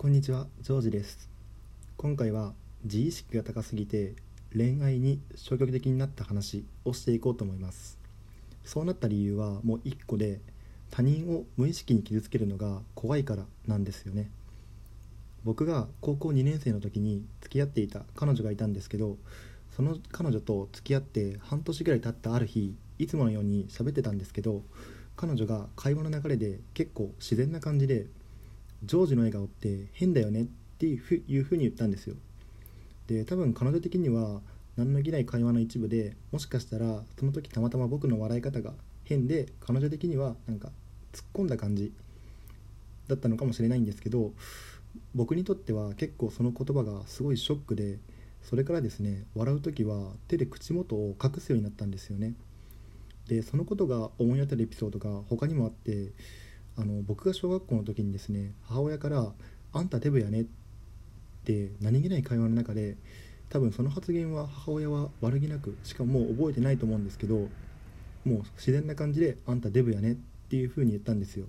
[0.00, 1.28] こんにちは、ジョージです。
[1.98, 2.54] 今回は
[2.84, 4.14] 自意識が高すぎて
[4.56, 7.98] 恋愛に消極的になった話をしていこうと思います。
[8.64, 10.40] そうなった理由はもう一個で
[10.90, 14.30] 他人を無意識に傷つけるのが怖いからなんですよね。
[15.44, 19.18] 僕が高校2年生の時に付き合っていた彼女がいたんですけど
[19.76, 24.62] その彼女と付き合って半年ぐらい経ったある日いつものように喋ってたんですけど
[25.16, 28.06] 彼女が会話の流れで結構自然な感じで
[28.84, 30.46] ジョージの笑顔って変だよねっ
[30.78, 32.16] ていうふいうふうに言ったんですよ。
[33.06, 34.40] で多分彼女的には
[34.76, 38.72] 何の気ない会話の一部でもしかしたらその時たまたま僕の笑い方が
[39.04, 40.68] 変で彼女的にはなんか
[41.12, 41.92] 突っ込んだ感じ
[43.08, 44.32] だったのかもしれないんですけど
[45.14, 47.98] 僕にとっては結構その言葉がすごいショックで
[48.42, 52.34] それからですね笑う時は手で口元を隠すようになったんですよね。
[53.28, 56.12] でそのことが思い当たるエピソードが他にもあって
[56.80, 59.34] あの僕が小学校の時にですね母親から
[59.72, 60.46] 「あんたデブやね」っ
[61.44, 62.96] て何気ない会話の中で
[63.50, 67.50] 多分その発言は母親は悪気なくしかもう覚えてないと思うんですけど
[68.24, 70.16] もう自然な感じで「あんたデブやね」っ
[70.48, 71.46] ていうふうに言ったんですよ。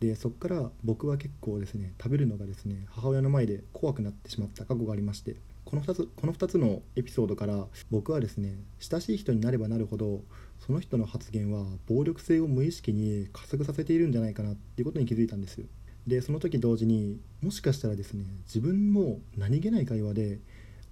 [0.00, 10.22] でそこから僕は結構ですね食べるのがですね母親の前で怖くなってしまった過去がありましてこの2つこの2つのエピソードから僕はですね親しい人になればなるほど
[10.64, 15.66] その人の発言は暴力性を無意識に加速させているんじゃないかなっていうことに気づいたんですよ。
[16.06, 20.38] でその時同時にもしかしたらですね自分も何気ない会話で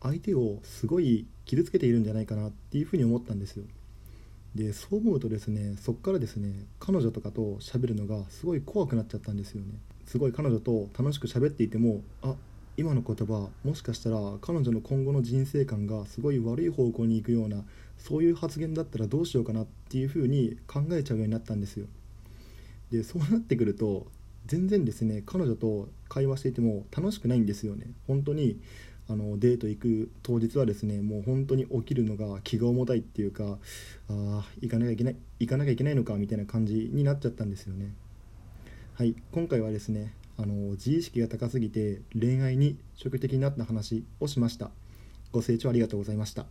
[0.02, 3.64] 相手をすごい傷つけているんじゃないかなっていうふうに思ったんですよ。
[4.54, 9.74] でそう思うとですねそこからですね彼女とかと喋るのがすごい怖くなっちゃったんですよね。
[10.06, 12.34] すごい彼女と楽しく喋っていてもあ
[12.76, 17.64] 今の言葉もしかしたら彼女の今後の人生観がすごい悪い方向に行くような
[17.98, 21.86] そういう発言だったらどうしようかなっていうふうに考えちゃうようになったんですよ。
[22.90, 24.06] でそうなってくると
[24.46, 27.86] 全然ですね彼女と会話していても楽しくないんですよね。
[28.06, 28.60] 本当に
[29.08, 33.56] あのデート行く当日はですねもう本当に起きるのが気が重たいっていうかあ
[34.08, 37.92] あ行かなきゃいけない行かなきゃいけないのかみたいな感じになっちゃったんですよね。
[38.94, 44.70] はい今回はですねあの自意識が高すぎて恋愛に消極的になった話をしました。
[45.32, 46.46] ご清聴ありがとうございました。